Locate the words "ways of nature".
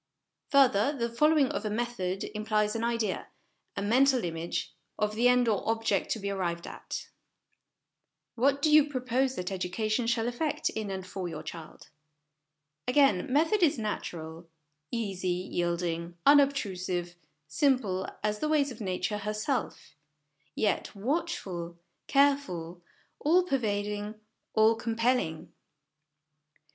18.49-19.19